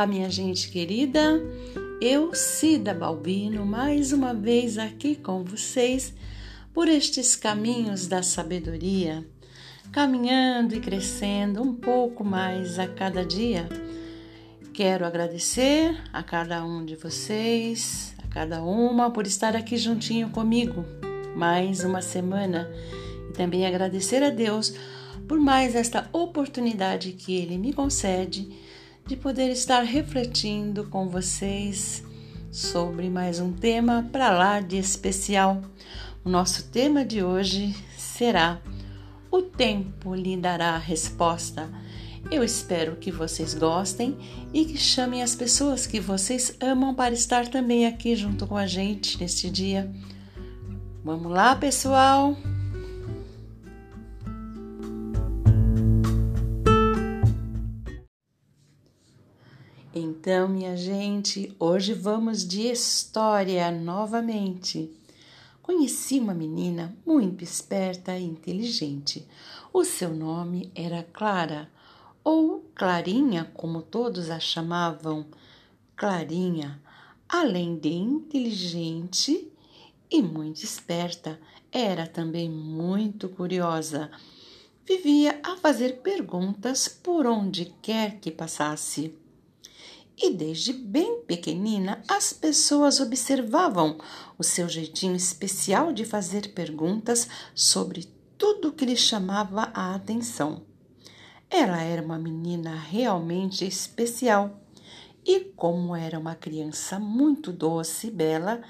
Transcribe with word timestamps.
Olá, 0.00 0.06
minha 0.06 0.30
gente 0.30 0.70
querida. 0.70 1.38
Eu, 2.00 2.34
Cida 2.34 2.94
Balbino, 2.94 3.66
mais 3.66 4.14
uma 4.14 4.32
vez 4.32 4.78
aqui 4.78 5.14
com 5.14 5.44
vocês 5.44 6.14
por 6.72 6.88
estes 6.88 7.36
caminhos 7.36 8.06
da 8.06 8.22
sabedoria, 8.22 9.22
caminhando 9.92 10.74
e 10.74 10.80
crescendo 10.80 11.60
um 11.60 11.74
pouco 11.74 12.24
mais 12.24 12.78
a 12.78 12.88
cada 12.88 13.22
dia. 13.26 13.68
Quero 14.72 15.04
agradecer 15.04 15.94
a 16.14 16.22
cada 16.22 16.64
um 16.64 16.82
de 16.82 16.96
vocês, 16.96 18.14
a 18.24 18.26
cada 18.28 18.62
uma 18.62 19.10
por 19.10 19.26
estar 19.26 19.54
aqui 19.54 19.76
juntinho 19.76 20.30
comigo 20.30 20.82
mais 21.36 21.84
uma 21.84 22.00
semana 22.00 22.70
e 23.28 23.34
também 23.34 23.66
agradecer 23.66 24.22
a 24.22 24.30
Deus 24.30 24.72
por 25.28 25.38
mais 25.38 25.74
esta 25.74 26.08
oportunidade 26.10 27.12
que 27.12 27.36
Ele 27.36 27.58
me 27.58 27.74
concede 27.74 28.48
de 29.06 29.16
poder 29.16 29.50
estar 29.50 29.82
refletindo 29.82 30.84
com 30.88 31.08
vocês 31.08 32.02
sobre 32.50 33.08
mais 33.08 33.40
um 33.40 33.52
tema 33.52 34.08
para 34.12 34.30
lá 34.30 34.60
de 34.60 34.76
especial. 34.76 35.62
O 36.24 36.28
nosso 36.28 36.68
tema 36.70 37.04
de 37.04 37.22
hoje 37.22 37.74
será 37.96 38.60
O 39.30 39.42
tempo 39.42 40.14
lhe 40.14 40.36
dará 40.36 40.70
a 40.70 40.78
resposta. 40.78 41.70
Eu 42.30 42.44
espero 42.44 42.96
que 42.96 43.10
vocês 43.10 43.54
gostem 43.54 44.16
e 44.52 44.64
que 44.64 44.76
chamem 44.76 45.22
as 45.22 45.34
pessoas 45.34 45.86
que 45.86 46.00
vocês 46.00 46.56
amam 46.60 46.94
para 46.94 47.14
estar 47.14 47.48
também 47.48 47.86
aqui 47.86 48.14
junto 48.14 48.46
com 48.46 48.56
a 48.56 48.66
gente 48.66 49.18
neste 49.18 49.48
dia. 49.48 49.90
Vamos 51.02 51.32
lá, 51.32 51.56
pessoal! 51.56 52.36
Então, 60.22 60.46
minha 60.46 60.76
gente, 60.76 61.50
hoje 61.58 61.94
vamos 61.94 62.46
de 62.46 62.70
história 62.70 63.70
novamente. 63.70 64.94
Conheci 65.62 66.20
uma 66.20 66.34
menina 66.34 66.94
muito 67.06 67.42
esperta 67.42 68.14
e 68.18 68.24
inteligente. 68.24 69.26
O 69.72 69.82
seu 69.82 70.14
nome 70.14 70.70
era 70.74 71.02
Clara, 71.10 71.70
ou 72.22 72.70
Clarinha, 72.74 73.50
como 73.54 73.80
todos 73.80 74.28
a 74.28 74.38
chamavam. 74.38 75.24
Clarinha, 75.96 76.78
além 77.26 77.76
de 77.76 77.88
inteligente 77.88 79.50
e 80.10 80.20
muito 80.20 80.62
esperta, 80.62 81.40
era 81.72 82.06
também 82.06 82.50
muito 82.50 83.26
curiosa. 83.26 84.10
Vivia 84.86 85.40
a 85.42 85.56
fazer 85.56 86.02
perguntas 86.02 86.88
por 86.88 87.26
onde 87.26 87.72
quer 87.80 88.20
que 88.20 88.30
passasse 88.30 89.18
e 90.22 90.30
desde 90.30 90.72
bem 90.74 91.22
pequenina 91.22 92.02
as 92.06 92.32
pessoas 92.32 93.00
observavam 93.00 93.98
o 94.36 94.44
seu 94.44 94.68
jeitinho 94.68 95.16
especial 95.16 95.92
de 95.92 96.04
fazer 96.04 96.52
perguntas 96.52 97.26
sobre 97.54 98.04
tudo 98.36 98.72
que 98.72 98.84
lhe 98.84 98.96
chamava 98.96 99.70
a 99.72 99.94
atenção. 99.94 100.62
Ela 101.48 101.82
era 101.82 102.02
uma 102.02 102.18
menina 102.18 102.74
realmente 102.74 103.66
especial 103.66 104.60
e, 105.24 105.40
como 105.56 105.96
era 105.96 106.18
uma 106.18 106.34
criança 106.34 106.98
muito 106.98 107.50
doce 107.50 108.08
e 108.08 108.10
bela, 108.10 108.62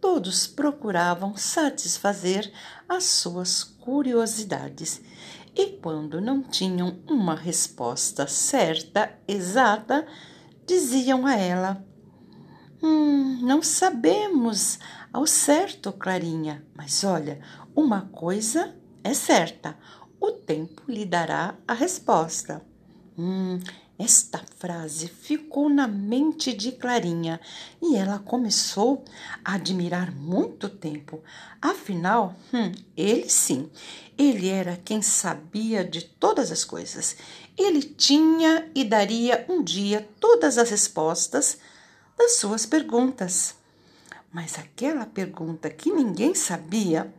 todos 0.00 0.46
procuravam 0.46 1.36
satisfazer 1.36 2.50
as 2.88 3.04
suas 3.04 3.62
curiosidades. 3.62 5.00
E 5.54 5.78
quando 5.80 6.20
não 6.20 6.42
tinham 6.42 6.98
uma 7.08 7.34
resposta 7.34 8.26
certa, 8.26 9.16
exata, 9.28 10.06
diziam 10.66 11.26
a 11.26 11.34
ela: 11.36 11.84
Hum, 12.82 13.40
não 13.42 13.62
sabemos 13.62 14.78
ao 15.12 15.26
certo, 15.26 15.92
Clarinha, 15.92 16.64
mas 16.74 17.04
olha, 17.04 17.40
uma 17.74 18.02
coisa 18.12 18.74
é 19.02 19.14
certa: 19.14 19.76
o 20.20 20.32
tempo 20.32 20.82
lhe 20.88 21.04
dará 21.04 21.54
a 21.66 21.74
resposta. 21.74 22.64
Hum, 23.16 23.60
esta 23.96 24.42
frase 24.58 25.06
ficou 25.06 25.68
na 25.68 25.86
mente 25.86 26.52
de 26.52 26.72
Clarinha 26.72 27.40
e 27.80 27.96
ela 27.96 28.18
começou 28.18 29.04
a 29.44 29.54
admirar 29.54 30.12
muito 30.12 30.68
tempo. 30.68 31.22
Afinal, 31.62 32.34
hum, 32.52 32.72
ele 32.96 33.28
sim, 33.28 33.70
ele 34.18 34.48
era 34.48 34.76
quem 34.84 35.00
sabia 35.00 35.84
de 35.84 36.02
todas 36.02 36.50
as 36.50 36.64
coisas. 36.64 37.16
Ele 37.56 37.82
tinha 37.82 38.70
e 38.74 38.84
daria 38.84 39.44
um 39.48 39.62
dia 39.62 40.08
todas 40.18 40.58
as 40.58 40.70
respostas 40.70 41.58
das 42.16 42.36
suas 42.36 42.66
perguntas. 42.66 43.54
Mas 44.32 44.58
aquela 44.58 45.06
pergunta 45.06 45.70
que 45.70 45.92
ninguém 45.92 46.34
sabia, 46.34 47.12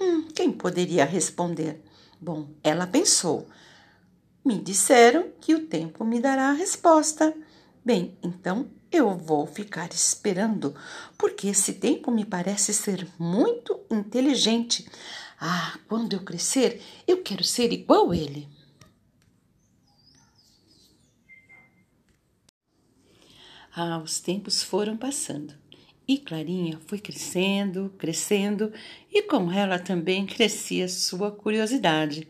hum, 0.00 0.28
quem 0.34 0.50
poderia 0.50 1.04
responder? 1.04 1.82
Bom, 2.20 2.48
ela 2.62 2.86
pensou. 2.86 3.46
Me 4.44 4.58
disseram 4.58 5.28
que 5.40 5.54
o 5.54 5.66
tempo 5.66 6.04
me 6.04 6.20
dará 6.20 6.48
a 6.48 6.54
resposta. 6.54 7.34
Bem, 7.84 8.16
então 8.22 8.70
eu 8.90 9.16
vou 9.16 9.46
ficar 9.46 9.88
esperando, 9.92 10.74
porque 11.18 11.48
esse 11.48 11.74
tempo 11.74 12.10
me 12.10 12.24
parece 12.24 12.72
ser 12.72 13.08
muito 13.18 13.80
inteligente. 13.90 14.88
Ah, 15.40 15.78
quando 15.88 16.12
eu 16.12 16.20
crescer, 16.20 16.80
eu 17.06 17.22
quero 17.22 17.42
ser 17.42 17.72
igual 17.72 18.14
ele. 18.14 18.48
Ah, 23.74 23.98
os 23.98 24.20
tempos 24.20 24.62
foram 24.62 24.96
passando 24.96 25.54
e 26.06 26.18
Clarinha 26.18 26.78
foi 26.86 26.98
crescendo, 26.98 27.92
crescendo 27.96 28.72
e 29.10 29.22
com 29.22 29.50
ela 29.50 29.78
também 29.78 30.26
crescia 30.26 30.88
sua 30.88 31.30
curiosidade. 31.30 32.28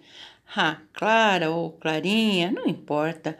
Ah, 0.55 0.79
Clara 0.93 1.51
ou 1.51 1.73
Clarinha, 1.73 2.51
não 2.51 2.67
importa. 2.67 3.37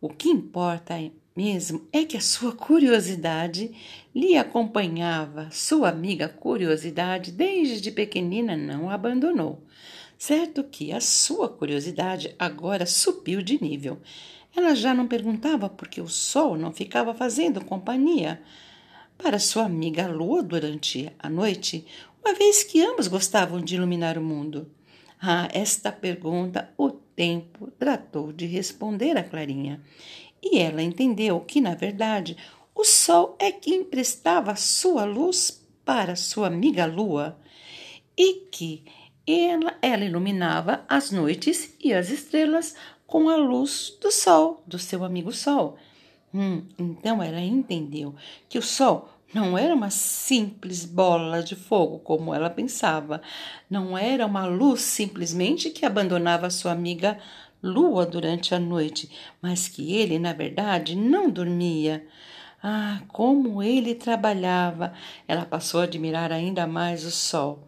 O 0.00 0.08
que 0.08 0.28
importa 0.28 0.94
mesmo 1.34 1.88
é 1.92 2.04
que 2.04 2.16
a 2.16 2.20
sua 2.20 2.52
curiosidade 2.52 3.72
lhe 4.14 4.36
acompanhava. 4.36 5.48
Sua 5.50 5.88
amiga 5.88 6.28
curiosidade, 6.28 7.32
desde 7.32 7.90
pequenina, 7.90 8.56
não 8.56 8.90
a 8.90 8.94
abandonou. 8.94 9.64
Certo 10.18 10.62
que 10.62 10.92
a 10.92 11.00
sua 11.00 11.48
curiosidade 11.48 12.34
agora 12.38 12.84
subiu 12.84 13.40
de 13.40 13.60
nível. 13.62 13.98
Ela 14.54 14.74
já 14.74 14.92
não 14.92 15.06
perguntava 15.06 15.68
por 15.68 15.88
que 15.88 16.00
o 16.00 16.08
sol 16.08 16.56
não 16.56 16.72
ficava 16.72 17.14
fazendo 17.14 17.64
companhia. 17.64 18.42
Para 19.16 19.38
sua 19.38 19.64
amiga 19.64 20.08
Lua 20.08 20.42
durante 20.42 21.12
a 21.18 21.28
noite, 21.28 21.86
uma 22.24 22.34
vez 22.34 22.62
que 22.62 22.82
ambos 22.82 23.06
gostavam 23.06 23.60
de 23.60 23.76
iluminar 23.76 24.18
o 24.18 24.22
mundo. 24.22 24.70
A 25.20 25.48
esta 25.52 25.92
pergunta 25.92 26.72
o 26.76 26.90
tempo 26.90 27.70
tratou 27.78 28.32
de 28.32 28.46
responder 28.46 29.16
a 29.16 29.22
Clarinha, 29.22 29.80
e 30.42 30.58
ela 30.58 30.82
entendeu 30.82 31.40
que, 31.40 31.60
na 31.60 31.74
verdade, 31.74 32.36
o 32.74 32.84
sol 32.84 33.36
é 33.38 33.52
que 33.52 33.74
emprestava 33.74 34.56
sua 34.56 35.04
luz 35.04 35.62
para 35.84 36.16
sua 36.16 36.46
amiga 36.46 36.86
Lua. 36.86 37.38
E 38.16 38.46
que 38.50 38.84
ela, 39.26 39.76
ela 39.82 40.04
iluminava 40.04 40.84
as 40.88 41.10
noites 41.10 41.74
e 41.78 41.92
as 41.92 42.10
estrelas 42.10 42.74
com 43.10 43.28
a 43.28 43.34
luz 43.34 43.98
do 44.00 44.12
sol, 44.12 44.62
do 44.64 44.78
seu 44.78 45.04
amigo 45.04 45.32
Sol. 45.32 45.76
Hum, 46.32 46.62
então 46.78 47.20
ela 47.20 47.40
entendeu 47.40 48.14
que 48.48 48.56
o 48.56 48.62
Sol 48.62 49.08
não 49.34 49.58
era 49.58 49.74
uma 49.74 49.90
simples 49.90 50.84
bola 50.84 51.42
de 51.42 51.56
fogo, 51.56 51.98
como 51.98 52.32
ela 52.32 52.48
pensava. 52.48 53.20
Não 53.68 53.98
era 53.98 54.24
uma 54.24 54.46
luz 54.46 54.82
simplesmente 54.82 55.70
que 55.70 55.84
abandonava 55.84 56.48
sua 56.50 56.70
amiga 56.70 57.18
Lua 57.60 58.06
durante 58.06 58.54
a 58.54 58.60
noite, 58.60 59.10
mas 59.42 59.66
que 59.66 59.92
ele, 59.92 60.18
na 60.18 60.32
verdade, 60.32 60.94
não 60.96 61.28
dormia. 61.28 62.06
Ah, 62.62 63.02
como 63.08 63.60
ele 63.60 63.94
trabalhava! 63.94 64.94
Ela 65.26 65.44
passou 65.44 65.80
a 65.80 65.84
admirar 65.84 66.30
ainda 66.30 66.64
mais 66.64 67.04
o 67.04 67.10
sol. 67.10 67.66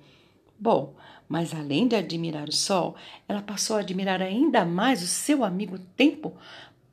Bom, 0.59 0.95
mas 1.33 1.55
além 1.55 1.89
de 1.89 1.97
admirar 1.97 2.47
o 2.47 2.53
sol, 2.53 2.95
ela 3.27 3.41
passou 3.41 3.77
a 3.77 3.81
admirar 3.81 4.21
ainda 4.21 4.67
mais 4.67 5.03
o 5.03 5.07
seu 5.07 5.43
amigo 5.43 5.79
Tempo, 5.97 6.37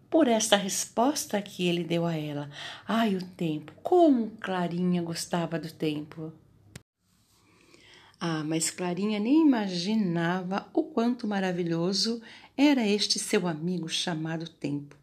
por 0.10 0.30
esta 0.30 0.56
resposta 0.56 1.42
que 1.42 1.68
ele 1.68 1.84
deu 1.84 2.06
a 2.06 2.16
ela. 2.16 2.50
Ai, 2.88 3.18
o 3.18 3.22
tempo! 3.22 3.74
Como 3.84 4.32
Clarinha 4.40 5.02
gostava 5.02 5.60
do 5.60 5.70
tempo! 5.70 6.32
Ah, 8.18 8.42
mas 8.46 8.72
Clarinha 8.72 9.20
nem 9.20 9.42
imaginava 9.42 10.70
o 10.74 10.84
quanto 10.84 11.28
maravilhoso 11.28 12.22
era 12.56 12.88
este 12.88 13.20
seu 13.20 13.46
amigo 13.46 13.90
chamado 13.90 14.48
Tempo. 14.48 14.96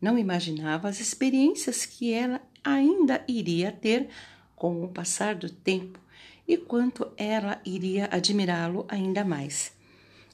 Não 0.00 0.16
imaginava 0.16 0.88
as 0.88 1.00
experiências 1.00 1.84
que 1.84 2.12
ela 2.12 2.40
ainda 2.62 3.24
iria 3.26 3.72
ter 3.72 4.10
com 4.54 4.84
o 4.84 4.88
passar 4.88 5.34
do 5.34 5.50
tempo 5.50 6.05
e 6.46 6.56
quanto 6.56 7.10
ela 7.16 7.60
iria 7.64 8.08
admirá-lo 8.10 8.84
ainda 8.88 9.24
mais. 9.24 9.72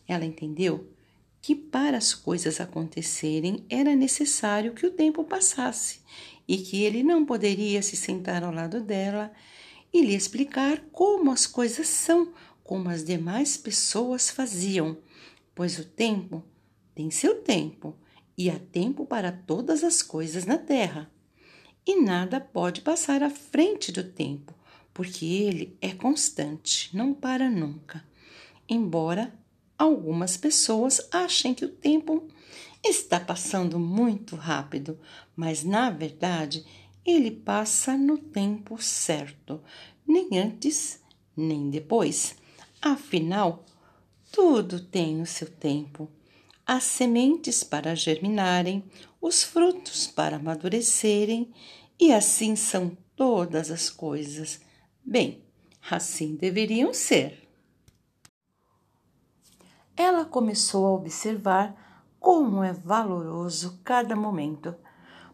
Ela 0.06 0.24
entendeu 0.24 0.88
que 1.40 1.54
para 1.54 1.98
as 1.98 2.14
coisas 2.14 2.60
acontecerem 2.60 3.64
era 3.68 3.96
necessário 3.96 4.74
que 4.74 4.86
o 4.86 4.90
tempo 4.92 5.24
passasse 5.24 6.00
e 6.46 6.58
que 6.58 6.84
ele 6.84 7.02
não 7.02 7.24
poderia 7.24 7.82
se 7.82 7.96
sentar 7.96 8.44
ao 8.44 8.52
lado 8.52 8.80
dela 8.80 9.32
e 9.92 10.02
lhe 10.02 10.14
explicar 10.14 10.80
como 10.92 11.30
as 11.30 11.46
coisas 11.46 11.88
são, 11.88 12.32
como 12.62 12.88
as 12.88 13.04
demais 13.04 13.56
pessoas 13.56 14.30
faziam, 14.30 14.96
pois 15.54 15.78
o 15.78 15.84
tempo 15.84 16.44
tem 16.94 17.10
seu 17.10 17.42
tempo 17.42 17.96
e 18.36 18.48
há 18.48 18.58
tempo 18.58 19.04
para 19.04 19.32
todas 19.32 19.84
as 19.84 20.02
coisas 20.02 20.44
na 20.44 20.58
terra. 20.58 21.10
E 21.86 22.00
nada 22.00 22.40
pode 22.40 22.80
passar 22.80 23.22
à 23.22 23.30
frente 23.30 23.90
do 23.90 24.04
tempo, 24.04 24.54
porque 24.92 25.24
ele 25.24 25.76
é 25.80 25.92
constante, 25.92 26.94
não 26.96 27.14
para 27.14 27.48
nunca. 27.48 28.04
Embora 28.68 29.32
algumas 29.78 30.36
pessoas 30.36 31.00
achem 31.12 31.54
que 31.54 31.64
o 31.64 31.70
tempo 31.70 32.28
está 32.84 33.18
passando 33.18 33.78
muito 33.78 34.36
rápido, 34.36 34.98
mas 35.34 35.64
na 35.64 35.90
verdade 35.90 36.64
ele 37.04 37.30
passa 37.30 37.96
no 37.96 38.18
tempo 38.18 38.80
certo, 38.80 39.60
nem 40.06 40.38
antes 40.38 41.00
nem 41.36 41.70
depois. 41.70 42.36
Afinal, 42.80 43.64
tudo 44.30 44.80
tem 44.80 45.20
o 45.20 45.26
seu 45.26 45.50
tempo. 45.50 46.08
As 46.66 46.84
sementes 46.84 47.64
para 47.64 47.94
germinarem, 47.94 48.84
os 49.20 49.42
frutos 49.42 50.06
para 50.06 50.36
amadurecerem, 50.36 51.52
e 51.98 52.12
assim 52.12 52.56
são 52.56 52.96
todas 53.16 53.70
as 53.70 53.90
coisas. 53.90 54.60
Bem, 55.04 55.44
assim 55.90 56.36
deveriam 56.36 56.94
ser. 56.94 57.48
Ela 59.96 60.24
começou 60.24 60.86
a 60.86 60.92
observar 60.92 62.14
como 62.18 62.62
é 62.62 62.72
valoroso 62.72 63.80
cada 63.84 64.14
momento, 64.14 64.74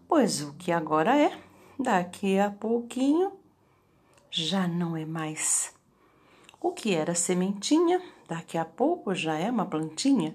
pois 0.08 0.40
o 0.40 0.54
que 0.54 0.72
agora 0.72 1.16
é, 1.16 1.38
daqui 1.78 2.38
a 2.38 2.50
pouquinho 2.50 3.32
já 4.30 4.66
não 4.66 4.96
é 4.96 5.04
mais. 5.04 5.74
O 6.60 6.72
que 6.72 6.94
era 6.94 7.14
sementinha, 7.14 8.02
daqui 8.26 8.58
a 8.58 8.64
pouco 8.64 9.14
já 9.14 9.38
é 9.38 9.50
uma 9.50 9.66
plantinha, 9.66 10.34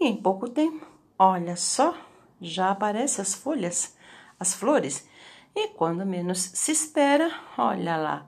e 0.00 0.06
em 0.06 0.16
pouco 0.16 0.48
tempo, 0.48 0.86
olha 1.18 1.54
só, 1.54 1.96
já 2.40 2.70
aparecem 2.70 3.22
as 3.22 3.34
folhas, 3.34 3.96
as 4.40 4.54
flores, 4.54 5.06
e 5.54 5.68
quando 5.68 6.04
menos 6.04 6.38
se 6.40 6.72
espera, 6.72 7.30
olha 7.56 7.96
lá, 7.96 8.26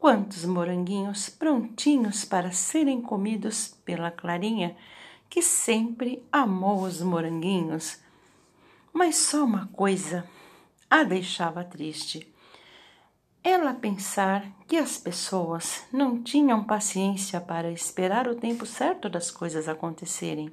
quantos 0.00 0.44
moranguinhos 0.44 1.28
prontinhos 1.28 2.24
para 2.24 2.50
serem 2.50 3.00
comidos 3.00 3.76
pela 3.84 4.10
Clarinha, 4.10 4.76
que 5.28 5.40
sempre 5.40 6.24
amou 6.32 6.82
os 6.82 7.00
moranguinhos. 7.00 8.00
Mas 8.92 9.16
só 9.16 9.44
uma 9.44 9.68
coisa 9.68 10.26
a 10.90 11.04
deixava 11.04 11.62
triste 11.62 12.28
ela 13.42 13.72
pensar 13.72 14.44
que 14.68 14.76
as 14.76 14.98
pessoas 14.98 15.82
não 15.90 16.22
tinham 16.22 16.62
paciência 16.62 17.40
para 17.40 17.70
esperar 17.70 18.28
o 18.28 18.34
tempo 18.34 18.66
certo 18.66 19.08
das 19.08 19.30
coisas 19.30 19.66
acontecerem. 19.66 20.52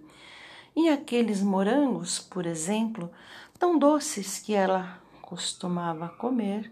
E 0.73 0.87
aqueles 0.87 1.41
morangos, 1.41 2.19
por 2.19 2.45
exemplo, 2.45 3.11
tão 3.59 3.77
doces 3.77 4.39
que 4.39 4.53
ela 4.53 5.01
costumava 5.21 6.07
comer, 6.07 6.71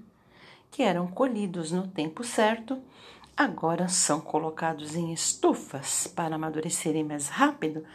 que 0.76 0.84
eram 0.84 1.08
colhidos 1.08 1.72
no 1.72 1.88
tempo 1.88 2.22
certo, 2.22 2.78
agora 3.38 3.88
são 3.88 4.20
colocados 4.20 4.94
em 4.94 5.14
estufas 5.14 6.06
para 6.06 6.36
amadurecerem 6.36 7.02
mais 7.02 7.30
rápido, 7.30 7.86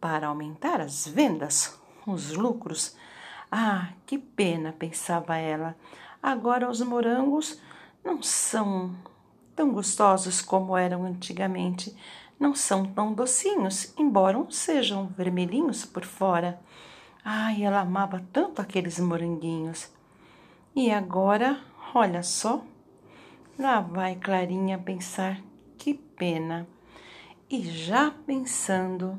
para 0.00 0.26
aumentar 0.26 0.80
as 0.80 1.06
vendas, 1.06 1.78
os 2.04 2.32
lucros. 2.32 2.96
Ah, 3.52 3.90
que 4.04 4.18
pena, 4.18 4.74
pensava 4.76 5.36
ela. 5.36 5.76
Agora 6.20 6.68
os 6.68 6.80
morangos 6.80 7.60
não 8.04 8.20
são 8.20 8.92
tão 9.54 9.70
gostosos 9.70 10.42
como 10.42 10.76
eram 10.76 11.04
antigamente. 11.04 11.96
Não 12.36 12.52
são 12.52 12.84
tão 12.84 13.12
docinhos, 13.12 13.94
embora 13.96 14.44
sejam 14.50 15.06
vermelhinhos 15.06 15.84
por 15.84 16.04
fora. 16.04 16.60
Ai, 17.24 17.62
ela 17.62 17.82
amava 17.82 18.26
tanto 18.32 18.60
aqueles 18.60 18.98
moranguinhos. 18.98 19.88
E 20.74 20.90
agora, 20.90 21.60
olha 21.94 22.22
só, 22.22 22.62
lá 23.58 23.80
vai 23.80 24.16
Clarinha 24.16 24.78
pensar 24.78 25.40
que 25.78 25.94
pena. 25.94 26.66
E 27.48 27.62
já 27.62 28.10
pensando 28.10 29.18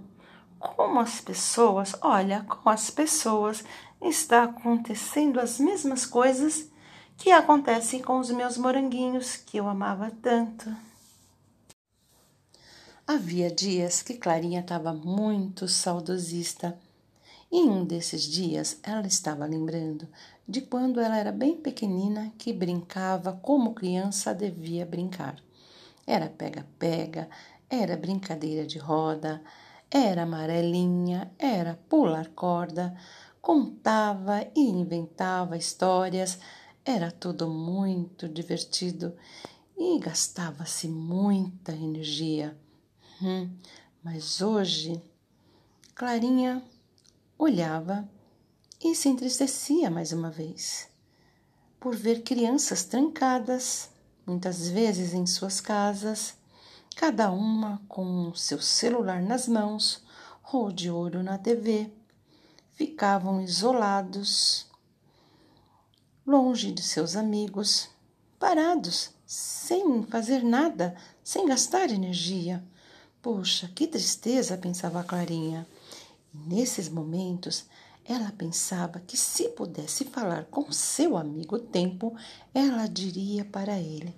como 0.59 0.99
as 0.99 1.21
pessoas, 1.21 1.95
olha, 2.01 2.43
com 2.43 2.69
as 2.69 2.89
pessoas 2.89 3.63
está 4.01 4.43
acontecendo 4.43 5.39
as 5.39 5.59
mesmas 5.59 6.05
coisas 6.05 6.69
que 7.17 7.31
acontecem 7.31 8.01
com 8.01 8.19
os 8.19 8.29
meus 8.29 8.57
moranguinhos 8.57 9.37
que 9.37 9.57
eu 9.57 9.69
amava 9.69 10.11
tanto. 10.21 10.75
Havia 13.07 13.49
dias 13.49 14.01
que 14.01 14.15
Clarinha 14.15 14.61
estava 14.61 14.91
muito 14.91 15.67
saudosista. 15.67 16.77
E 17.51 17.59
em 17.59 17.69
um 17.69 17.85
desses 17.85 18.23
dias 18.23 18.79
ela 18.83 19.05
estava 19.05 19.45
lembrando 19.45 20.07
de 20.47 20.61
quando 20.61 20.99
ela 20.99 21.17
era 21.17 21.31
bem 21.31 21.57
pequenina 21.57 22.31
que 22.37 22.53
brincava 22.53 23.33
como 23.33 23.73
criança 23.73 24.33
devia 24.33 24.85
brincar. 24.85 25.35
Era 26.05 26.29
pega-pega, 26.29 27.29
era 27.69 27.97
brincadeira 27.97 28.65
de 28.65 28.77
roda, 28.77 29.41
era 29.89 30.23
amarelinha, 30.23 31.31
era 31.39 31.79
pular 31.89 32.27
corda, 32.29 32.95
contava 33.41 34.45
e 34.55 34.61
inventava 34.61 35.57
histórias 35.57 36.39
era 36.85 37.11
tudo 37.11 37.49
muito 37.49 38.29
divertido 38.29 39.15
e 39.75 39.97
gastava-se 39.97 40.87
muita 40.87 41.71
energia. 41.71 42.55
Hum, 43.19 43.49
mas 44.03 44.39
hoje, 44.39 45.01
Clarinha 45.95 46.63
olhava 47.39 48.07
e 48.85 48.93
se 48.93 49.09
entristecia 49.09 49.89
mais 49.89 50.13
uma 50.13 50.29
vez 50.29 50.87
por 51.79 51.95
ver 51.95 52.21
crianças 52.21 52.83
trancadas, 52.83 53.89
muitas 54.27 54.69
vezes 54.69 55.11
em 55.11 55.25
suas 55.25 55.59
casas, 55.59 56.35
cada 56.95 57.31
uma 57.31 57.81
com 57.87 58.31
seu 58.35 58.61
celular 58.61 59.23
nas 59.23 59.47
mãos 59.47 60.03
ou 60.53 60.71
de 60.71 60.91
olho 60.91 61.23
na 61.23 61.35
TV. 61.39 61.91
Ficavam 62.73 63.41
isolados 63.41 64.67
longe 66.25 66.71
de 66.71 66.83
seus 66.83 67.15
amigos, 67.15 67.89
parados, 68.37 69.09
sem 69.25 70.03
fazer 70.03 70.43
nada, 70.43 70.95
sem 71.23 71.47
gastar 71.47 71.89
energia. 71.89 72.63
Poxa, 73.19 73.67
que 73.73 73.87
tristeza, 73.87 74.55
pensava 74.57 75.03
Clarinha. 75.03 75.67
nesses 76.31 76.87
momentos, 76.87 77.65
ela 78.07 78.31
pensava 78.31 78.99
que 78.99 79.17
se 79.17 79.49
pudesse 79.49 80.05
falar 80.05 80.45
com 80.45 80.71
seu 80.71 81.17
amigo 81.17 81.57
Tempo, 81.57 82.15
ela 82.53 82.87
diria 82.87 83.43
para 83.43 83.79
ele: 83.79 84.15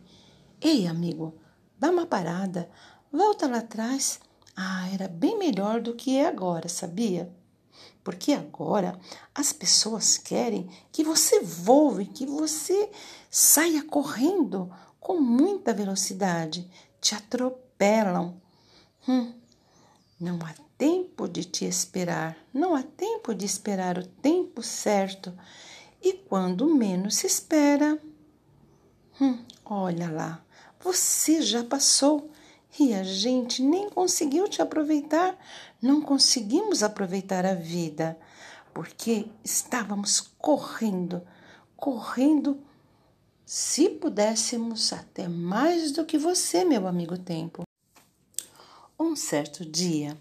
Ei, 0.59 0.85
amigo, 0.85 1.35
dá 1.79 1.89
uma 1.89 2.05
parada, 2.05 2.69
volta 3.11 3.47
lá 3.47 3.59
atrás. 3.59 4.19
Ah, 4.55 4.89
era 4.91 5.07
bem 5.07 5.37
melhor 5.37 5.79
do 5.79 5.93
que 5.93 6.17
é 6.17 6.27
agora, 6.27 6.67
sabia? 6.67 7.33
Porque 8.03 8.33
agora 8.33 8.99
as 9.33 9.53
pessoas 9.53 10.17
querem 10.17 10.69
que 10.91 11.03
você 11.03 11.41
voe, 11.41 12.05
que 12.05 12.25
você 12.25 12.89
saia 13.29 13.83
correndo 13.83 14.69
com 14.99 15.21
muita 15.21 15.73
velocidade, 15.73 16.69
te 16.99 17.15
atropelam. 17.15 18.41
Hum, 19.07 19.33
não 20.19 20.39
há 20.41 20.66
tempo 20.77 21.27
de 21.27 21.43
te 21.43 21.65
esperar, 21.65 22.37
não 22.53 22.75
há 22.75 22.83
tempo 22.83 23.33
de 23.33 23.45
esperar 23.45 23.97
o 23.97 24.05
tempo 24.05 24.61
certo. 24.61 25.33
E 26.01 26.13
quando 26.13 26.73
menos 26.73 27.15
se 27.15 27.27
espera, 27.27 27.99
hum, 29.19 29.39
olha 29.65 30.09
lá, 30.09 30.45
você 30.79 31.41
já 31.41 31.63
passou 31.63 32.29
e 32.79 32.93
a 32.93 33.03
gente 33.03 33.63
nem 33.63 33.89
conseguiu 33.89 34.47
te 34.47 34.61
aproveitar, 34.61 35.35
não 35.81 36.01
conseguimos 36.01 36.83
aproveitar 36.83 37.45
a 37.45 37.55
vida, 37.55 38.17
porque 38.73 39.27
estávamos 39.43 40.21
correndo, 40.37 41.25
correndo. 41.75 42.61
Se 43.43 43.89
pudéssemos 43.89 44.91
até 44.93 45.27
mais 45.27 45.91
do 45.91 46.05
que 46.05 46.17
você, 46.17 46.63
meu 46.63 46.85
amigo 46.85 47.17
tempo. 47.17 47.63
Um 48.99 49.15
certo 49.15 49.65
dia, 49.65 50.17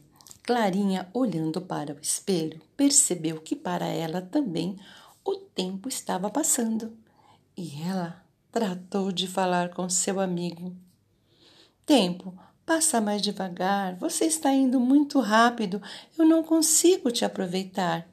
Clarinha, 0.46 1.08
olhando 1.12 1.60
para 1.60 1.92
o 1.92 2.00
espelho, 2.00 2.60
percebeu 2.76 3.40
que 3.40 3.56
para 3.56 3.86
ela 3.86 4.22
também 4.22 4.78
o 5.24 5.34
tempo 5.34 5.88
estava 5.88 6.30
passando 6.30 6.96
e 7.56 7.82
ela 7.82 8.24
tratou 8.52 9.10
de 9.10 9.26
falar 9.26 9.70
com 9.70 9.88
seu 9.90 10.20
amigo. 10.20 10.74
Tempo, 11.84 12.32
Passa 12.66 13.00
mais 13.00 13.22
devagar, 13.22 13.94
você 13.94 14.24
está 14.24 14.52
indo 14.52 14.80
muito 14.80 15.20
rápido, 15.20 15.80
eu 16.18 16.26
não 16.26 16.42
consigo 16.42 17.12
te 17.12 17.24
aproveitar. 17.24 18.08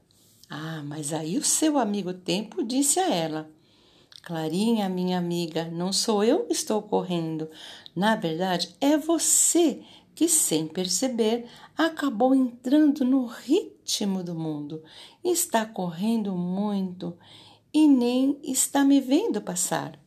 Ah, 0.48 0.84
mas 0.86 1.12
aí 1.12 1.40
o 1.40 1.44
seu 1.44 1.80
amigo 1.80 2.13
Tempo 2.13 2.63
disse 2.63 3.00
a 3.00 3.10
ela: 3.10 3.50
Clarinha, 4.22 4.88
minha 4.88 5.18
amiga, 5.18 5.66
não 5.72 5.92
sou 5.92 6.24
eu 6.24 6.46
que 6.46 6.54
estou 6.54 6.84
correndo. 6.84 7.50
Na 7.96 8.16
verdade, 8.16 8.75
é 8.80 8.96
você 8.96 9.82
que, 10.15 10.27
sem 10.27 10.67
perceber, 10.67 11.46
acabou 11.77 12.34
entrando 12.34 13.03
no 13.03 13.25
ritmo 13.25 14.24
do 14.24 14.36
mundo. 14.36 14.84
Está 15.24 15.65
correndo 15.65 16.36
muito 16.36 17.17
e 17.74 17.88
nem 17.88 18.38
está 18.43 18.84
me 18.84 19.01
vendo 19.01 19.41
passar. 19.41 20.00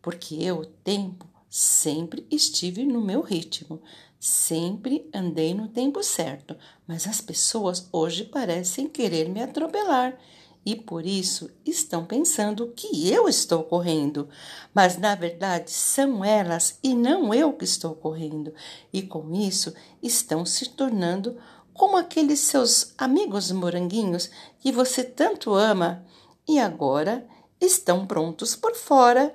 Porque 0.00 0.36
eu, 0.36 0.60
o 0.60 0.66
tempo, 0.66 1.26
sempre 1.48 2.26
estive 2.30 2.84
no 2.84 3.00
meu 3.00 3.20
ritmo, 3.20 3.82
sempre 4.18 5.08
andei 5.12 5.52
no 5.52 5.68
tempo 5.68 6.02
certo, 6.02 6.56
mas 6.86 7.06
as 7.06 7.20
pessoas 7.20 7.88
hoje 7.90 8.24
parecem 8.24 8.88
querer 8.88 9.28
me 9.28 9.42
atropelar 9.42 10.18
e 10.64 10.76
por 10.76 11.06
isso 11.06 11.50
estão 11.64 12.04
pensando 12.04 12.72
que 12.76 13.08
eu 13.10 13.28
estou 13.28 13.64
correndo, 13.64 14.28
mas 14.74 14.98
na 14.98 15.14
verdade 15.14 15.70
são 15.70 16.24
elas 16.24 16.78
e 16.82 16.94
não 16.94 17.32
eu 17.32 17.52
que 17.52 17.64
estou 17.64 17.94
correndo, 17.94 18.52
e 18.92 19.02
com 19.02 19.34
isso 19.34 19.72
estão 20.02 20.44
se 20.44 20.68
tornando 20.70 21.38
como 21.72 21.96
aqueles 21.96 22.40
seus 22.40 22.92
amigos 22.98 23.50
moranguinhos 23.50 24.30
que 24.58 24.70
você 24.70 25.02
tanto 25.02 25.54
ama 25.54 26.04
e 26.46 26.58
agora 26.58 27.26
estão 27.58 28.06
prontos 28.06 28.54
por 28.54 28.74
fora, 28.74 29.34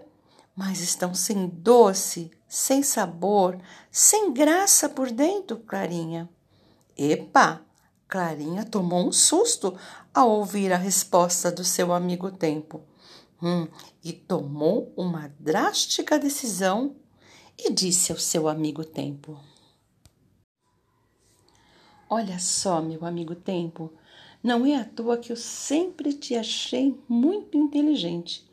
mas 0.55 0.79
estão 0.79 1.13
sem 1.13 1.47
doce, 1.47 2.31
sem 2.47 2.83
sabor, 2.83 3.59
sem 3.91 4.31
graça 4.31 4.87
por 4.87 5.11
dentro, 5.11 5.57
Clarinha. 5.57 6.29
Epa! 6.97 7.64
Clarinha 8.15 8.63
tomou 8.63 9.05
um 9.05 9.11
susto 9.11 9.77
ao 10.13 10.31
ouvir 10.31 10.71
a 10.71 10.77
resposta 10.77 11.51
do 11.51 11.65
seu 11.65 11.91
amigo 11.91 12.31
Tempo. 12.31 12.81
Hum, 13.43 13.67
e 14.01 14.13
tomou 14.13 14.93
uma 14.95 15.29
drástica 15.37 16.17
decisão 16.17 16.95
e 17.59 17.73
disse 17.73 18.13
ao 18.13 18.17
seu 18.17 18.47
amigo 18.47 18.85
Tempo: 18.85 19.37
Olha 22.09 22.39
só, 22.39 22.81
meu 22.81 23.03
amigo 23.03 23.35
Tempo, 23.35 23.91
não 24.41 24.65
é 24.65 24.77
à 24.77 24.85
toa 24.85 25.17
que 25.17 25.33
eu 25.33 25.35
sempre 25.35 26.13
te 26.13 26.35
achei 26.35 26.97
muito 27.09 27.57
inteligente. 27.57 28.49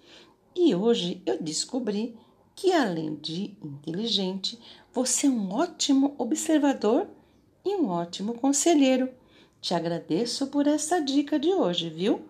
E 0.57 0.75
hoje 0.75 1.23
eu 1.25 1.41
descobri 1.41 2.19
que, 2.57 2.73
além 2.73 3.15
de 3.15 3.57
inteligente, 3.63 4.59
você 4.93 5.29
é 5.29 5.31
um 5.31 5.53
ótimo 5.53 6.17
observador 6.19 7.07
e 7.65 7.77
um 7.77 7.89
ótimo 7.91 8.35
conselheiro. 8.35 9.22
Te 9.63 9.75
agradeço 9.75 10.49
por 10.49 10.67
essa 10.67 11.01
dica 11.01 11.39
de 11.39 11.55
hoje, 11.55 11.89
viu? 11.89 12.29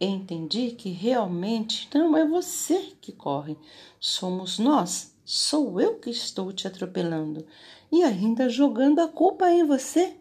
Entendi 0.00 0.72
que 0.72 0.90
realmente 0.90 1.88
não 1.94 2.16
é 2.16 2.26
você 2.26 2.92
que 3.00 3.12
corre, 3.12 3.56
somos 4.00 4.58
nós. 4.58 5.14
Sou 5.24 5.80
eu 5.80 6.00
que 6.00 6.10
estou 6.10 6.52
te 6.52 6.66
atropelando 6.66 7.46
e 7.92 8.02
ainda 8.02 8.48
jogando 8.48 8.98
a 8.98 9.06
culpa 9.06 9.48
em 9.52 9.64
você. 9.64 10.16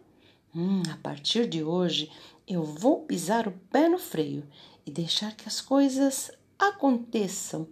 Hum, 0.55 0.83
a 0.93 0.97
partir 0.97 1.49
de 1.49 1.63
hoje 1.63 2.11
eu 2.47 2.63
vou 2.63 3.01
pisar 3.01 3.47
o 3.47 3.59
pé 3.71 3.89
no 3.89 3.97
freio 3.97 4.47
e 4.85 4.91
deixar 4.91 5.35
que 5.35 5.47
as 5.47 5.59
coisas 5.59 6.31
aconteçam 6.59 7.67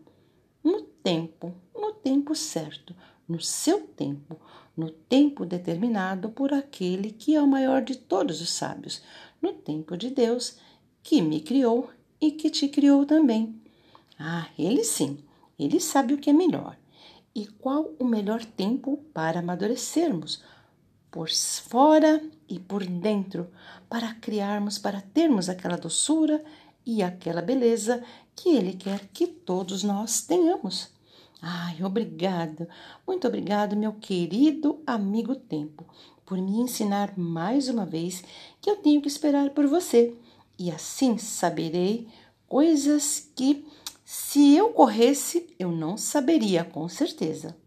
no 0.63 0.81
tempo, 0.81 1.53
no 1.75 1.93
tempo 1.93 2.33
certo, 2.33 2.95
no 3.29 3.39
seu 3.39 3.81
tempo, 3.81 4.39
no 4.75 4.89
tempo 4.89 5.45
determinado 5.45 6.29
por 6.29 6.53
aquele 6.53 7.11
que 7.11 7.35
é 7.35 7.41
o 7.41 7.47
maior 7.47 7.81
de 7.81 7.95
todos 7.95 8.41
os 8.41 8.49
sábios, 8.49 9.01
no 9.41 9.53
tempo 9.53 9.97
de 9.97 10.09
Deus, 10.09 10.57
que 11.03 11.21
me 11.21 11.41
criou 11.41 11.89
e 12.19 12.31
que 12.31 12.49
te 12.49 12.67
criou 12.67 13.05
também. 13.05 13.59
Ah, 14.17 14.47
ele 14.57 14.83
sim, 14.83 15.17
ele 15.57 15.79
sabe 15.79 16.13
o 16.13 16.17
que 16.17 16.29
é 16.29 16.33
melhor. 16.33 16.77
E 17.33 17.47
qual 17.47 17.93
o 17.97 18.05
melhor 18.05 18.43
tempo 18.43 18.97
para 19.13 19.39
amadurecermos? 19.39 20.43
Por 21.09 21.29
fora 21.29 22.21
e 22.47 22.59
por 22.59 22.85
dentro, 22.85 23.49
para 23.89 24.13
criarmos, 24.15 24.77
para 24.77 25.01
termos 25.01 25.49
aquela 25.49 25.77
doçura 25.77 26.43
e 26.85 27.03
aquela 27.03 27.41
beleza 27.41 28.03
que 28.35 28.49
Ele 28.49 28.73
quer 28.73 29.07
que 29.07 29.27
todos 29.27 29.83
nós 29.83 30.21
tenhamos. 30.21 30.89
Ai, 31.43 31.83
obrigado, 31.83 32.67
muito 33.07 33.27
obrigado, 33.27 33.75
meu 33.75 33.93
querido 33.93 34.83
amigo 34.85 35.35
Tempo, 35.35 35.83
por 36.23 36.37
me 36.37 36.59
ensinar 36.59 37.17
mais 37.17 37.67
uma 37.67 37.83
vez 37.83 38.23
que 38.61 38.69
eu 38.69 38.75
tenho 38.75 39.01
que 39.01 39.07
esperar 39.07 39.49
por 39.49 39.65
você 39.65 40.15
e 40.59 40.69
assim 40.69 41.17
saberei 41.17 42.07
coisas 42.47 43.31
que, 43.35 43.65
se 44.05 44.55
eu 44.55 44.69
corresse, 44.69 45.49
eu 45.57 45.71
não 45.71 45.97
saberia 45.97 46.63
com 46.63 46.87
certeza. 46.87 47.57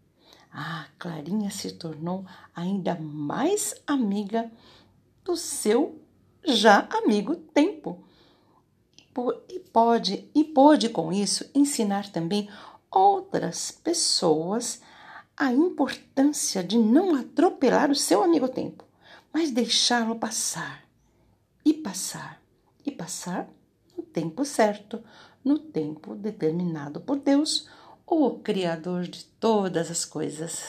Ah, 0.53 0.87
Clarinha 0.97 1.51
se 1.51 1.73
tornou 1.73 2.23
ainda 2.55 2.95
mais 2.95 3.75
amiga 3.85 4.49
do 5.25 5.35
seu 5.35 5.99
já 6.45 6.87
amigo 6.89 7.35
Tempo. 7.35 8.05
E 9.49 9.59
pode, 9.59 10.29
e 10.33 10.43
pôde 10.43 10.89
com 10.89 11.11
isso 11.11 11.49
ensinar 11.53 12.09
também 12.09 12.49
outras 12.95 13.71
pessoas 13.71 14.81
a 15.35 15.51
importância 15.51 16.63
de 16.63 16.77
não 16.77 17.13
atropelar 17.13 17.91
o 17.91 17.95
seu 17.95 18.23
amigo 18.23 18.47
tempo, 18.47 18.85
mas 19.33 19.51
deixá-lo 19.51 20.15
passar 20.15 20.85
e 21.65 21.73
passar 21.73 22.41
e 22.85 22.91
passar 22.91 23.49
no 23.97 24.03
tempo 24.03 24.45
certo, 24.45 25.03
no 25.43 25.59
tempo 25.59 26.15
determinado 26.15 27.01
por 27.01 27.19
Deus, 27.19 27.67
o 28.07 28.39
Criador 28.39 29.03
de 29.03 29.25
todas 29.25 29.91
as 29.91 30.05
coisas. 30.05 30.67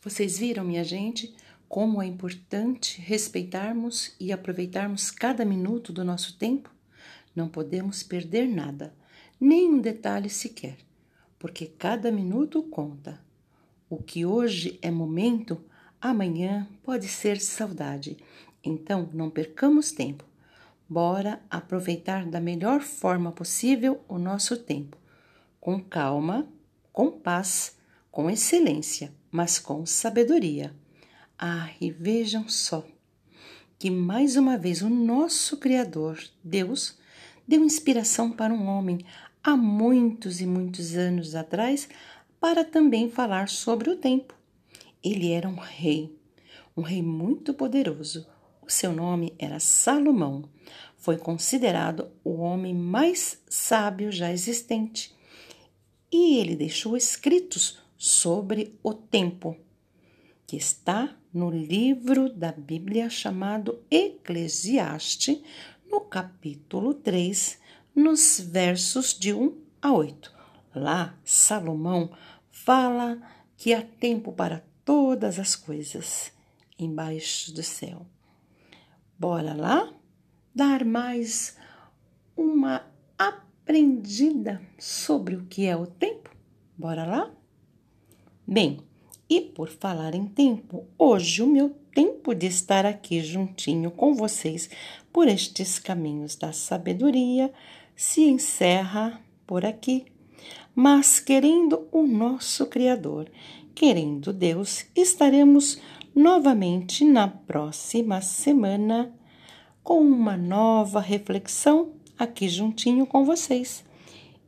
Vocês 0.00 0.38
viram, 0.38 0.64
minha 0.64 0.84
gente, 0.84 1.36
como 1.68 2.00
é 2.00 2.06
importante 2.06 3.00
respeitarmos 3.00 4.14
e 4.18 4.32
aproveitarmos 4.32 5.10
cada 5.10 5.44
minuto 5.44 5.92
do 5.92 6.04
nosso 6.04 6.38
tempo? 6.38 6.70
Não 7.34 7.48
podemos 7.48 8.02
perder 8.02 8.48
nada 8.48 8.94
nem 9.40 9.70
um 9.70 9.80
detalhe 9.80 10.28
sequer, 10.28 10.76
porque 11.38 11.66
cada 11.66 12.10
minuto 12.10 12.62
conta. 12.62 13.20
O 13.88 14.02
que 14.02 14.26
hoje 14.26 14.78
é 14.82 14.90
momento, 14.90 15.62
amanhã 16.00 16.66
pode 16.82 17.08
ser 17.08 17.40
saudade. 17.40 18.16
Então, 18.62 19.08
não 19.12 19.30
percamos 19.30 19.92
tempo. 19.92 20.24
Bora 20.88 21.40
aproveitar 21.50 22.26
da 22.26 22.40
melhor 22.40 22.80
forma 22.80 23.32
possível 23.32 24.00
o 24.08 24.18
nosso 24.18 24.56
tempo, 24.56 24.96
com 25.60 25.80
calma, 25.80 26.48
com 26.92 27.10
paz, 27.10 27.76
com 28.10 28.30
excelência, 28.30 29.12
mas 29.30 29.58
com 29.58 29.84
sabedoria. 29.84 30.74
Ah, 31.38 31.70
e 31.80 31.90
vejam 31.90 32.48
só 32.48 32.84
que 33.78 33.90
mais 33.90 34.36
uma 34.36 34.56
vez 34.56 34.82
o 34.82 34.88
nosso 34.88 35.58
Criador, 35.58 36.18
Deus, 36.42 36.98
deu 37.46 37.62
inspiração 37.62 38.30
para 38.32 38.52
um 38.52 38.66
homem 38.66 38.98
há 39.46 39.56
muitos 39.56 40.40
e 40.40 40.46
muitos 40.46 40.96
anos 40.96 41.36
atrás 41.36 41.88
para 42.40 42.64
também 42.64 43.08
falar 43.08 43.48
sobre 43.48 43.88
o 43.88 43.96
tempo. 43.96 44.34
Ele 45.04 45.30
era 45.30 45.48
um 45.48 45.54
rei, 45.54 46.12
um 46.76 46.82
rei 46.82 47.00
muito 47.00 47.54
poderoso. 47.54 48.26
O 48.60 48.68
seu 48.68 48.92
nome 48.92 49.32
era 49.38 49.60
Salomão. 49.60 50.48
Foi 50.96 51.16
considerado 51.16 52.10
o 52.24 52.40
homem 52.40 52.74
mais 52.74 53.40
sábio 53.48 54.10
já 54.10 54.32
existente. 54.32 55.14
E 56.10 56.40
ele 56.40 56.56
deixou 56.56 56.96
escritos 56.96 57.78
sobre 57.96 58.76
o 58.82 58.92
tempo, 58.92 59.56
que 60.44 60.56
está 60.56 61.16
no 61.32 61.50
livro 61.50 62.28
da 62.28 62.50
Bíblia 62.50 63.08
chamado 63.08 63.78
Eclesiastes, 63.92 65.40
no 65.88 66.00
capítulo 66.00 66.94
3, 66.94 67.60
nos 67.96 68.38
versos 68.38 69.18
de 69.18 69.32
1 69.32 69.58
a 69.80 69.90
8. 69.90 70.30
Lá, 70.74 71.18
Salomão 71.24 72.10
fala 72.50 73.18
que 73.56 73.72
há 73.72 73.80
tempo 73.80 74.30
para 74.30 74.62
todas 74.84 75.38
as 75.38 75.56
coisas 75.56 76.30
embaixo 76.78 77.54
do 77.54 77.62
céu. 77.62 78.06
Bora 79.18 79.54
lá 79.54 79.90
dar 80.54 80.84
mais 80.84 81.56
uma 82.36 82.86
aprendida 83.18 84.60
sobre 84.78 85.34
o 85.34 85.46
que 85.46 85.64
é 85.64 85.74
o 85.74 85.86
tempo? 85.86 86.30
Bora 86.76 87.06
lá? 87.06 87.34
Bem, 88.46 88.80
e 89.28 89.40
por 89.40 89.70
falar 89.70 90.14
em 90.14 90.26
tempo, 90.26 90.86
hoje 90.98 91.42
o 91.42 91.46
meu 91.46 91.70
tempo 91.94 92.34
de 92.34 92.46
estar 92.46 92.84
aqui 92.84 93.20
juntinho 93.22 93.90
com 93.90 94.14
vocês 94.14 94.68
por 95.10 95.26
estes 95.26 95.78
caminhos 95.78 96.36
da 96.36 96.52
sabedoria 96.52 97.50
se 97.96 98.22
encerra 98.22 99.20
por 99.46 99.64
aqui. 99.64 100.04
Mas 100.74 101.18
querendo 101.18 101.88
o 101.90 102.06
nosso 102.06 102.66
Criador 102.66 103.30
querendo 103.74 104.32
Deus, 104.32 104.86
estaremos 104.94 105.80
novamente 106.14 107.04
na 107.04 107.28
próxima 107.28 108.22
semana 108.22 109.12
com 109.82 110.00
uma 110.00 110.36
nova 110.36 110.98
reflexão 110.98 111.92
aqui 112.18 112.48
juntinho 112.48 113.06
com 113.06 113.24
vocês. 113.24 113.84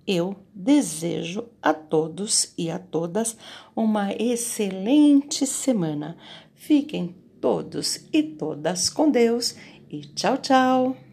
Eu 0.07 0.35
desejo 0.55 1.45
a 1.61 1.75
todos 1.75 2.55
e 2.57 2.71
a 2.71 2.78
todas 2.78 3.37
uma 3.76 4.14
excelente 4.14 5.47
semana. 5.47 6.17
Fiquem 6.55 7.14
todos 7.38 8.09
e 8.11 8.23
todas 8.23 8.88
com 8.88 9.11
Deus 9.11 9.55
e 9.90 10.00
tchau, 10.00 10.38
tchau! 10.38 11.07